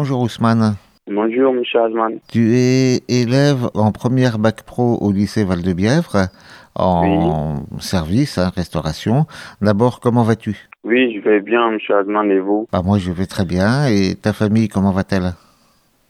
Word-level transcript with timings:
Bonjour 0.00 0.22
Ousmane. 0.22 0.76
Bonjour, 1.10 1.52
monsieur 1.52 1.82
Azman. 1.82 2.20
Tu 2.32 2.54
es 2.54 3.00
élève 3.10 3.68
en 3.74 3.92
première 3.92 4.38
bac 4.38 4.62
pro 4.62 4.96
au 5.02 5.12
lycée 5.12 5.44
Val-de-Bièvre, 5.44 6.28
en 6.74 7.64
service, 7.80 8.38
hein, 8.38 8.50
restauration. 8.56 9.26
D'abord, 9.60 10.00
comment 10.00 10.22
vas-tu? 10.22 10.56
Oui, 10.84 11.14
je 11.14 11.20
vais 11.20 11.40
bien, 11.42 11.72
monsieur 11.72 11.96
Azman, 11.98 12.30
et 12.30 12.38
vous? 12.38 12.66
Bah, 12.72 12.80
Moi, 12.82 12.96
je 12.96 13.12
vais 13.12 13.26
très 13.26 13.44
bien. 13.44 13.88
Et 13.88 14.14
ta 14.14 14.32
famille, 14.32 14.68
comment 14.68 14.90
va-t-elle? 14.92 15.34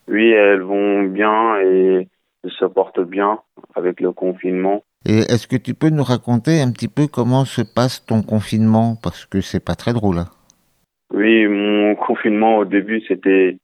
Oui, 0.07 0.31
elles 0.31 0.63
vont 0.63 1.03
bien 1.09 1.57
et 1.59 2.07
se 2.45 2.65
portent 2.67 3.01
bien 3.05 3.41
avec 3.75 4.01
le 4.01 4.13
confinement. 4.13 4.85
Et 5.05 5.19
est-ce 5.19 5.49
que 5.49 5.57
tu 5.57 5.75
peux 5.75 5.91
nous 5.91 6.05
raconter 6.05 6.61
un 6.61 6.71
petit 6.71 6.87
peu 6.87 7.09
comment 7.09 7.45
se 7.45 7.63
passe 7.63 8.07
ton 8.07 8.23
confinement? 8.23 8.95
Parce 9.03 9.27
que 9.27 9.41
c'est 9.41 9.65
pas 9.65 9.75
très 9.75 9.93
drôle. 9.93 10.19
hein. 10.19 10.29
Oui, 11.13 11.49
mon 11.49 11.97
confinement 11.97 12.59
au 12.59 12.65
début, 12.65 13.03
c'était 13.09 13.59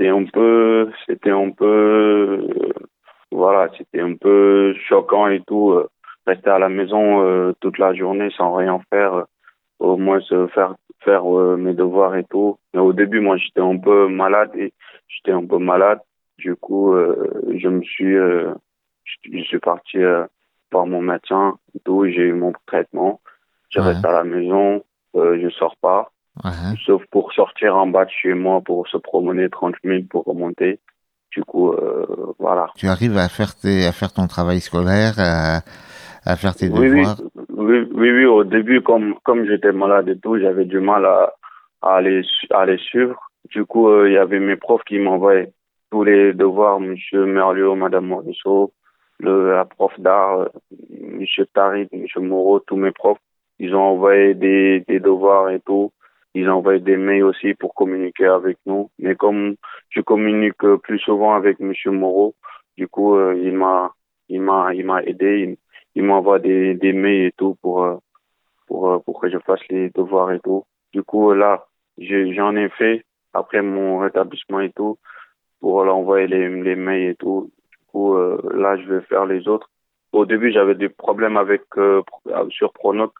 c'était 0.00 0.08
un 0.10 0.24
peu 0.24 0.90
c'était 1.06 1.30
un 1.30 1.50
peu 1.50 1.66
euh, 1.66 2.72
voilà, 3.30 3.68
c'était 3.76 4.00
un 4.00 4.14
peu 4.14 4.74
choquant 4.88 5.28
et 5.28 5.42
tout 5.46 5.72
euh, 5.72 5.88
rester 6.26 6.48
à 6.48 6.58
la 6.58 6.70
maison 6.70 7.22
euh, 7.22 7.52
toute 7.60 7.76
la 7.76 7.92
journée 7.92 8.30
sans 8.34 8.54
rien 8.54 8.80
faire 8.88 9.26
au 9.78 9.98
moins 9.98 10.20
se 10.20 10.46
faire 10.48 10.74
faire 11.00 11.24
mes 11.24 11.74
devoirs 11.74 12.16
et 12.16 12.24
tout. 12.24 12.58
Mais 12.74 12.80
au 12.80 12.92
début, 12.92 13.20
moi, 13.20 13.38
j'étais 13.38 13.62
un 13.62 13.78
peu 13.78 14.08
malade 14.08 14.50
et 14.54 14.74
j'étais 15.08 15.32
un 15.32 15.46
peu 15.46 15.56
malade. 15.56 16.00
Du 16.36 16.54
coup, 16.56 16.94
je 16.94 17.68
me 17.68 17.82
suis 17.82 18.14
je, 18.14 19.42
suis 19.44 19.58
parti 19.58 19.98
voir 20.70 20.86
mon 20.86 21.00
médecin 21.00 21.56
et 21.74 21.80
tout, 21.80 22.04
j'ai 22.04 22.22
eu 22.22 22.34
mon 22.34 22.52
traitement. 22.66 23.20
Je 23.70 23.80
Ouais. 23.80 23.86
reste 23.86 24.04
à 24.04 24.12
la 24.12 24.24
maison, 24.24 24.84
je 25.14 25.48
sors 25.58 25.76
pas 25.76 26.10
Ouais. 26.44 26.76
sauf 26.86 27.02
pour 27.10 27.32
sortir 27.32 27.76
en 27.76 27.86
bas 27.88 28.04
de 28.04 28.10
chez 28.10 28.34
moi 28.34 28.60
pour 28.60 28.86
se 28.88 28.96
promener 28.96 29.50
30 29.50 29.74
minutes 29.84 30.08
pour 30.08 30.24
remonter. 30.24 30.78
Du 31.32 31.44
coup, 31.44 31.72
euh, 31.72 32.06
voilà. 32.38 32.68
Tu 32.76 32.86
arrives 32.86 33.16
à 33.16 33.28
faire, 33.28 33.54
tes, 33.54 33.86
à 33.86 33.92
faire 33.92 34.12
ton 34.12 34.26
travail 34.26 34.60
scolaire, 34.60 35.14
à, 35.18 35.60
à 36.24 36.36
faire 36.36 36.54
tes 36.54 36.68
Oui, 36.68 36.88
oui, 36.88 37.00
devoirs? 37.00 37.20
Oui, 37.56 37.88
oui, 37.92 38.10
oui, 38.10 38.24
au 38.24 38.42
début, 38.44 38.80
comme, 38.80 39.14
comme 39.22 39.44
j'étais 39.46 39.70
malade 39.72 40.08
et 40.08 40.18
tout, 40.18 40.38
j'avais 40.40 40.64
du 40.64 40.80
mal 40.80 41.04
à, 41.04 41.32
à, 41.82 41.96
aller 41.96 42.78
suivre. 42.78 43.16
Du 43.50 43.64
coup, 43.64 43.88
euh, 43.88 44.08
il 44.08 44.14
y 44.14 44.18
avait 44.18 44.40
mes 44.40 44.56
profs 44.56 44.82
qui 44.84 44.98
m'envoyaient 44.98 45.52
tous 45.90 46.02
les 46.04 46.32
devoirs, 46.32 46.80
Monsieur 46.80 47.26
Merlio, 47.26 47.74
Madame 47.76 48.06
Morisseau, 48.06 48.72
le, 49.18 49.52
la 49.52 49.64
prof 49.64 49.92
d'art, 49.98 50.40
euh, 50.40 50.48
Monsieur 51.00 51.46
Tarid, 51.46 51.88
Monsieur 51.92 52.20
Moreau, 52.20 52.58
tous 52.60 52.76
mes 52.76 52.92
profs. 52.92 53.18
Ils 53.60 53.74
ont 53.74 53.82
envoyé 53.82 54.34
des, 54.34 54.84
des 54.88 54.98
devoirs 55.00 55.50
et 55.50 55.60
tout. 55.60 55.92
Ils 56.34 56.48
envoyé 56.48 56.80
des 56.80 56.96
mails 56.96 57.24
aussi 57.24 57.54
pour 57.54 57.74
communiquer 57.74 58.26
avec 58.26 58.58
nous. 58.66 58.90
Mais 58.98 59.14
comme 59.16 59.56
je 59.88 60.00
communique 60.00 60.64
plus 60.82 60.98
souvent 61.00 61.34
avec 61.34 61.58
Monsieur 61.60 61.90
Moreau, 61.90 62.34
du 62.76 62.86
coup, 62.88 63.16
euh, 63.16 63.34
il 63.36 63.52
m'a, 63.52 63.92
il 64.28 64.40
m'a, 64.40 64.72
il 64.74 64.86
m'a 64.86 65.02
aidé. 65.02 65.40
Il, 65.40 65.56
il 65.96 66.04
m'envoie 66.04 66.38
des, 66.38 66.74
des 66.74 66.92
mails 66.92 67.26
et 67.26 67.32
tout 67.32 67.56
pour, 67.60 67.84
euh, 67.84 67.96
pour, 68.66 68.90
euh, 68.90 68.98
pour 69.00 69.20
que 69.20 69.28
je 69.28 69.38
fasse 69.38 69.66
les 69.68 69.90
devoirs 69.90 70.30
et 70.32 70.40
tout. 70.40 70.64
Du 70.92 71.02
coup, 71.02 71.32
là, 71.32 71.66
j'en 71.98 72.54
ai 72.56 72.68
fait 72.70 73.04
après 73.32 73.62
mon 73.62 73.98
rétablissement 73.98 74.60
et 74.60 74.70
tout 74.70 74.98
pour 75.60 75.84
leur 75.84 75.96
envoyer 75.96 76.28
les, 76.28 76.48
les 76.48 76.76
mails 76.76 77.10
et 77.10 77.14
tout. 77.16 77.50
Du 77.70 77.86
coup, 77.88 78.16
là, 78.16 78.76
je 78.76 78.94
vais 78.94 79.00
faire 79.02 79.26
les 79.26 79.48
autres. 79.48 79.68
Au 80.12 80.26
début, 80.26 80.50
j'avais 80.52 80.74
des 80.74 80.88
problèmes 80.88 81.36
avec 81.36 81.62
euh, 81.76 82.02
sur 82.50 82.72
Pronote 82.72 83.12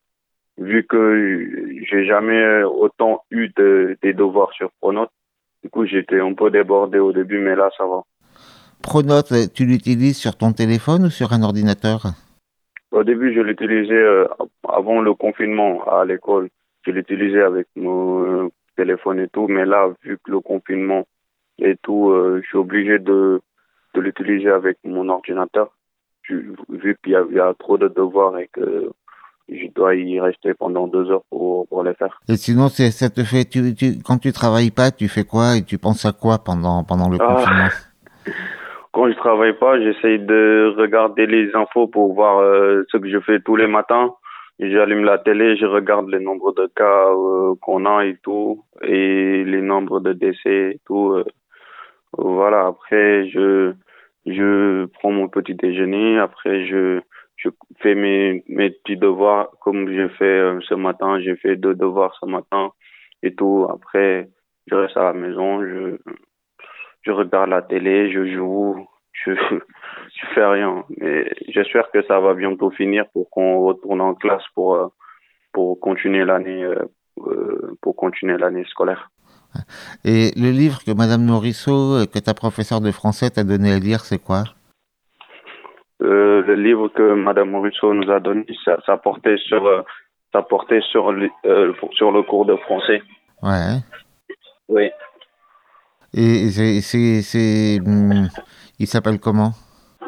vu 0.60 0.84
que 0.84 1.82
j'ai 1.88 2.04
jamais 2.04 2.40
euh, 2.40 2.68
autant 2.68 3.24
eu 3.30 3.48
de, 3.56 3.96
des 4.02 4.12
devoirs 4.12 4.52
sur 4.52 4.70
Pronote. 4.80 5.10
Du 5.64 5.70
coup, 5.70 5.84
j'étais 5.86 6.20
un 6.20 6.34
peu 6.34 6.50
débordé 6.50 6.98
au 6.98 7.12
début, 7.12 7.38
mais 7.38 7.56
là, 7.56 7.70
ça 7.76 7.84
va. 7.86 8.02
Pronote, 8.82 9.32
tu 9.54 9.64
l'utilises 9.66 10.16
sur 10.16 10.36
ton 10.36 10.52
téléphone 10.52 11.06
ou 11.06 11.10
sur 11.10 11.32
un 11.32 11.42
ordinateur? 11.42 12.02
Au 12.92 13.04
début, 13.04 13.34
je 13.34 13.40
l'utilisais 13.40 13.94
euh, 13.94 14.26
avant 14.68 15.00
le 15.00 15.14
confinement 15.14 15.84
à 15.84 16.04
l'école. 16.04 16.48
Je 16.86 16.90
l'utilisais 16.90 17.42
avec 17.42 17.66
mon 17.76 18.22
euh, 18.24 18.48
téléphone 18.76 19.20
et 19.20 19.28
tout, 19.28 19.48
mais 19.48 19.64
là, 19.66 19.92
vu 20.02 20.18
que 20.24 20.30
le 20.30 20.40
confinement 20.40 21.06
et 21.58 21.76
tout, 21.82 22.10
euh, 22.10 22.40
je 22.42 22.48
suis 22.48 22.56
obligé 22.58 22.98
de, 22.98 23.40
de 23.94 24.00
l'utiliser 24.00 24.50
avec 24.50 24.78
mon 24.84 25.08
ordinateur. 25.08 25.76
Je- 26.22 26.54
vu 26.68 26.96
qu'il 27.02 27.12
y, 27.12 27.34
y 27.34 27.40
a 27.40 27.54
trop 27.58 27.76
de 27.76 27.88
devoirs 27.88 28.38
et 28.38 28.48
que 28.48 28.90
je 29.50 29.66
dois 29.74 29.94
y 29.96 30.20
rester 30.20 30.54
pendant 30.54 30.86
deux 30.86 31.10
heures 31.10 31.24
pour, 31.30 31.66
pour 31.68 31.82
les 31.82 31.94
faire. 31.94 32.20
Et 32.28 32.36
sinon, 32.36 32.68
c'est- 32.68 32.90
ça 32.90 33.10
te 33.10 33.22
fait, 33.24 33.44
tu, 33.44 33.74
tu, 33.74 33.86
quand 34.04 34.18
tu 34.18 34.32
travailles 34.32 34.70
pas, 34.70 34.90
tu 34.90 35.08
fais 35.08 35.24
quoi 35.24 35.56
et 35.56 35.62
tu 35.64 35.76
penses 35.78 36.04
à 36.06 36.12
quoi 36.12 36.38
pendant, 36.44 36.84
pendant 36.84 37.08
le 37.08 37.18
Ah. 37.20 37.26
confinement? 37.34 37.68
Quand 38.92 39.08
je 39.08 39.14
travaille 39.16 39.56
pas, 39.56 39.78
j'essaye 39.80 40.18
de 40.18 40.74
regarder 40.76 41.24
les 41.26 41.54
infos 41.54 41.86
pour 41.86 42.12
voir 42.12 42.38
euh, 42.40 42.82
ce 42.90 42.96
que 42.96 43.08
je 43.08 43.20
fais 43.20 43.38
tous 43.40 43.54
les 43.54 43.68
matins. 43.68 44.12
J'allume 44.58 45.04
la 45.04 45.16
télé, 45.18 45.56
je 45.56 45.64
regarde 45.64 46.08
les 46.10 46.18
nombres 46.18 46.52
de 46.52 46.66
cas 46.74 47.06
euh, 47.08 47.54
qu'on 47.62 47.86
a 47.86 48.04
et 48.04 48.16
tout, 48.22 48.64
et 48.82 49.44
les 49.44 49.62
nombres 49.62 50.00
de 50.00 50.12
décès 50.12 50.72
et 50.74 50.80
tout. 50.86 51.12
euh. 51.12 51.24
voilà. 52.18 52.66
Après, 52.66 53.28
je 53.28 53.72
je 54.26 54.84
prends 54.86 55.12
mon 55.12 55.28
petit 55.28 55.54
déjeuner. 55.54 56.18
Après, 56.18 56.66
je 56.66 57.00
je 57.40 57.48
fais 57.80 57.94
mes 57.94 58.44
mes 58.48 58.70
petits 58.70 58.96
devoirs 58.96 59.50
comme 59.60 59.88
j'ai 59.88 60.08
fait 60.10 60.24
euh, 60.24 60.60
ce 60.68 60.74
matin. 60.74 61.20
J'ai 61.20 61.36
fait 61.36 61.56
deux 61.56 61.74
devoirs 61.74 62.14
ce 62.20 62.26
matin 62.26 62.72
et 63.22 63.34
tout. 63.34 63.66
Après, 63.70 64.28
je 64.66 64.74
reste 64.74 64.96
à 64.96 65.04
la 65.04 65.12
maison. 65.12 65.62
Je 65.62 65.98
je 67.02 67.10
regarde 67.12 67.48
la 67.48 67.62
télé, 67.62 68.12
je 68.12 68.26
joue, 68.34 68.86
je, 69.12 69.32
je 70.16 70.26
fais 70.34 70.44
rien. 70.44 70.84
Mais 70.98 71.30
j'espère 71.48 71.90
que 71.90 72.02
ça 72.06 72.20
va 72.20 72.34
bientôt 72.34 72.70
finir 72.70 73.06
pour 73.12 73.30
qu'on 73.30 73.60
retourne 73.60 74.00
en 74.00 74.14
classe 74.14 74.44
pour 74.54 74.74
euh, 74.74 74.88
pour 75.52 75.80
continuer 75.80 76.24
l'année 76.24 76.62
euh, 76.62 77.76
pour 77.80 77.96
continuer 77.96 78.36
l'année 78.36 78.64
scolaire. 78.64 79.10
Et 80.04 80.30
le 80.36 80.50
livre 80.50 80.82
que 80.84 80.92
Madame 80.92 81.28
euh, 81.28 82.06
que 82.06 82.18
ta 82.18 82.34
professeure 82.34 82.80
de 82.80 82.90
français 82.90 83.30
t'a 83.30 83.44
donné 83.44 83.72
à 83.72 83.78
lire, 83.78 84.00
c'est 84.00 84.22
quoi? 84.22 84.44
Euh, 86.02 86.42
le 86.46 86.54
livre 86.54 86.88
que 86.88 87.14
Madame 87.14 87.50
Morisseau 87.50 87.92
nous 87.92 88.10
a 88.10 88.20
donné, 88.20 88.46
ça, 88.64 88.78
ça 88.86 88.96
portait 88.96 89.36
sur 89.36 89.66
euh, 89.66 89.82
ça 90.32 90.42
portait 90.42 90.80
sur 90.90 91.12
le, 91.12 91.28
euh, 91.44 91.72
sur 91.92 92.10
le 92.12 92.22
cours 92.22 92.46
de 92.46 92.56
français. 92.56 93.02
Ouais. 93.42 93.76
Oui. 94.68 94.90
Et 96.14 96.48
c'est, 96.50 97.80
hum, 97.86 98.28
il 98.78 98.86
s'appelle 98.86 99.20
comment? 99.20 99.52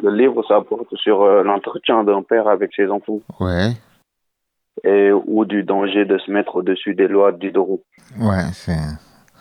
Le 0.02 0.10
livre, 0.10 0.42
ça 0.48 0.60
porte 0.62 0.94
sur 0.96 1.24
l'entretien 1.44 2.02
d'un 2.04 2.22
père 2.22 2.48
avec 2.48 2.72
ses 2.74 2.88
enfants 2.88 3.20
Ouais. 3.38 3.70
et 4.84 5.12
ou 5.12 5.44
du 5.44 5.62
danger 5.62 6.04
de 6.04 6.18
se 6.18 6.30
mettre 6.30 6.56
au-dessus 6.56 6.94
des 6.94 7.06
lois 7.08 7.30
du 7.32 7.52
deux 7.52 7.60
roues. 7.60 7.82
Ouais, 8.18 8.46
c'est 8.52 8.72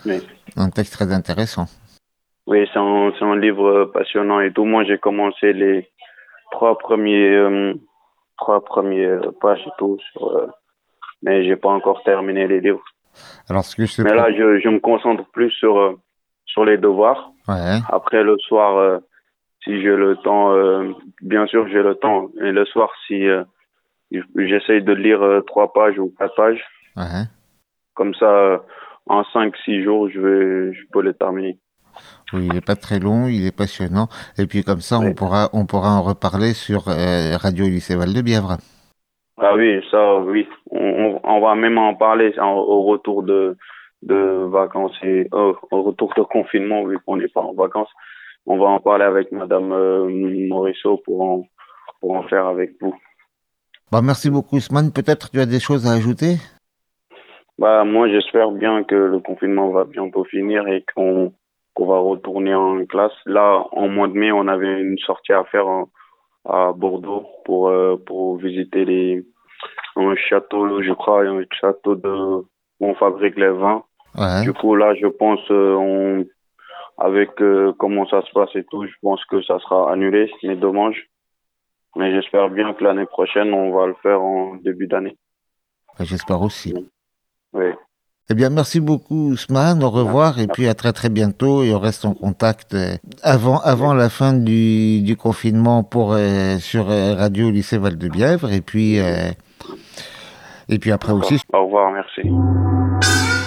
Oui. 0.06 0.20
un 0.58 0.70
texte 0.70 0.94
très 0.94 1.12
intéressant. 1.14 1.66
Oui, 2.48 2.68
c'est 2.74 2.80
un, 2.80 3.12
c'est 3.18 3.26
un 3.26 3.38
livre 3.38 3.86
passionnant 3.94 4.42
et 4.42 4.52
tout. 4.52 4.66
Moi, 4.66 4.84
j'ai 4.84 4.98
commencé 4.98 5.54
les 5.54 5.88
trois 6.52 6.78
premiers, 6.78 7.34
euh, 7.36 7.74
trois 8.38 8.64
premiers 8.64 9.18
pages 9.42 9.64
et 9.66 9.72
tout, 9.78 9.98
sur, 10.12 10.28
euh, 10.28 10.48
mais 11.24 11.44
j'ai 11.44 11.56
pas 11.56 11.70
encore 11.70 12.04
terminé 12.04 12.48
les 12.48 12.60
livres. 12.62 12.84
Alors, 13.50 13.64
ce 13.64 13.76
que 13.76 13.86
je 13.86 13.98
te 13.98 14.02
Mais 14.04 14.14
là, 14.14 14.32
je, 14.32 14.60
je 14.60 14.70
me 14.70 14.80
concentre 14.80 15.26
plus 15.32 15.52
sur, 15.52 15.78
euh, 15.80 16.00
sur 16.46 16.64
les 16.66 16.78
devoirs. 16.78 17.32
Ouais. 17.48 17.80
Après, 17.90 18.24
le 18.24 18.38
soir, 18.40 19.00
si 19.64 19.82
j'ai 19.82 19.96
le 19.96 20.16
temps, 20.18 20.54
bien 21.22 21.46
sûr, 21.48 21.68
j'ai 21.68 21.82
le 21.84 21.96
temps. 21.96 22.30
Et 22.42 22.52
le 22.52 22.66
soir, 22.66 22.90
si 23.08 23.26
j'essaye 24.36 24.82
de 24.84 24.94
lire 24.94 25.42
trois 25.48 25.72
pages 25.74 25.98
ou 26.00 26.14
quatre 26.18 26.36
pages, 26.36 26.64
Ouais. 26.98 27.24
comme 27.94 28.14
ça, 28.16 28.62
en 29.08 29.24
cinq, 29.26 29.56
six 29.64 29.82
jours, 29.84 30.10
je 30.10 30.20
vais, 30.20 30.74
je 30.74 30.82
peux 30.92 31.02
les 31.02 31.14
terminer. 31.14 31.58
Oui, 32.34 32.48
il 32.50 32.56
est 32.56 32.66
pas 32.66 32.76
très 32.76 33.00
long, 33.00 33.28
il 33.28 33.46
est 33.46 33.56
passionnant. 33.56 34.08
Et 34.38 34.46
puis 34.46 34.64
comme 34.64 34.82
ça, 34.82 35.00
on 35.00 35.14
pourra, 35.14 35.50
on 35.54 35.66
pourra 35.66 35.90
en 35.98 36.02
reparler 36.02 36.54
sur 36.54 36.88
euh, 36.88 37.36
Radio 37.38 37.66
Lycée 37.66 37.96
Val 37.96 38.14
de 38.14 38.22
Bièvre. 38.22 38.58
Ah 39.38 39.56
oui, 39.56 39.82
ça, 39.90 40.18
oui. 40.20 40.48
On, 40.70 40.80
on, 40.80 41.20
on 41.24 41.42
va 41.42 41.56
même 41.56 41.78
en 41.78 41.96
parler 41.96 42.34
en- 42.40 42.54
au 42.54 42.84
retour 42.84 43.24
de, 43.24 43.58
de 44.04 44.48
vacances 44.50 44.96
et 45.04 45.28
euh, 45.34 45.54
au 45.72 45.84
retour 45.84 46.14
de 46.16 46.22
confinement, 46.24 46.86
vu 46.86 47.00
qu'on 47.00 47.18
n'est 47.18 47.28
pas 47.28 47.42
en 47.42 47.54
vacances. 47.54 47.90
On 48.46 48.58
va 48.58 48.66
en 48.66 48.80
parler 48.80 49.06
avec 49.06 49.32
Madame 49.32 49.72
euh, 49.72 50.48
Morisseau 50.48 51.02
pour 51.04 51.22
en, 51.22 51.44
pour 52.00 52.16
en 52.16 52.24
faire 52.24 52.46
avec 52.46 52.72
vous. 52.80 52.96
Bah, 53.92 54.02
merci 54.02 54.30
beaucoup, 54.30 54.56
Ousmane. 54.56 54.94
Peut-être 54.94 55.30
tu 55.30 55.40
as 55.40 55.46
des 55.46 55.60
choses 55.60 55.86
à 55.86 55.92
ajouter? 55.92 56.38
Bah, 57.60 57.84
moi, 57.84 58.08
j'espère 58.10 58.52
bien 58.52 58.84
que 58.84 58.96
le 58.96 59.20
confinement 59.20 59.70
va 59.72 59.84
bientôt 59.84 60.24
finir 60.24 60.68
et 60.68 60.86
qu'on 60.96 61.34
qu'on 61.74 61.88
va 61.88 62.00
retourner 62.00 62.54
en 62.56 62.86
classe. 62.86 63.14
Là, 63.26 63.66
en 63.72 63.88
mois 63.88 64.08
de 64.08 64.14
mai, 64.14 64.32
on 64.32 64.48
avait 64.48 64.82
une 64.82 64.98
sortie 65.00 65.34
à 65.34 65.44
faire 65.46 65.68
en- 65.68 65.90
à 66.46 66.72
Bordeaux 66.74 67.26
pour 67.46 67.70
euh, 67.70 67.98
pour 68.06 68.38
visiter 68.38 68.84
les 68.86 69.26
un 69.96 70.16
château, 70.16 70.82
je 70.82 70.92
crois, 70.94 71.24
un 71.24 71.44
château 71.60 71.96
de 71.96 72.10
où 72.10 72.46
on 72.80 72.96
fabrique 72.96 73.36
les 73.38 73.50
vins. 73.52 73.84
Ouais. 74.18 74.42
Du 74.44 74.54
coup, 74.54 74.76
là, 74.76 74.96
je 74.96 75.08
pense 75.08 75.40
euh, 75.52 75.76
on 75.76 76.26
avec 76.98 77.32
comment 77.80 78.06
ça 78.08 78.22
se 78.22 78.32
passe 78.32 78.56
et 78.56 78.64
tout, 78.66 78.86
je 78.86 78.94
pense 79.02 79.24
que 79.26 79.42
ça 79.44 79.58
sera 79.60 79.92
annulé, 79.92 80.32
mais 80.44 80.56
dommage. 80.56 81.08
Mais 81.96 82.12
j'espère 82.12 82.50
bien 82.50 82.74
que 82.74 82.84
l'année 82.84 83.06
prochaine, 83.06 83.54
on 83.54 83.72
va 83.76 83.88
le 83.88 83.96
faire 84.02 84.22
en 84.22 84.56
début 84.56 84.88
d'année. 84.88 85.18
J'espère 86.00 86.42
aussi. 86.42 86.74
Oui. 87.54 87.66
Eh 88.32 88.34
bien, 88.34 88.50
merci 88.50 88.80
beaucoup, 88.80 89.32
Ousmane. 89.32 89.84
Au 89.84 89.90
revoir 89.90 90.40
et 90.40 90.48
puis 90.48 90.70
à 90.70 90.74
très 90.74 90.94
très 90.94 91.10
bientôt. 91.10 91.64
Et 91.64 91.74
on 91.74 91.80
reste 91.80 92.06
en 92.06 92.14
contact 92.14 92.74
euh, 92.74 92.96
avant 93.24 93.60
avant 93.60 93.94
la 93.94 94.08
fin 94.08 94.32
du, 94.32 95.18
confinement 95.20 95.84
pour 95.84 96.14
euh, 96.14 96.56
sur 96.58 96.90
euh, 96.90 97.14
Radio 97.14 97.52
Lycée 97.52 97.78
Val 97.78 97.98
de 97.98 98.08
Bièvre 98.08 98.50
et 98.54 98.64
et 100.70 100.80
puis 100.80 100.92
après 100.94 101.12
aussi. 101.12 101.42
Au 101.52 101.66
revoir, 101.66 101.92
merci. 101.92 103.41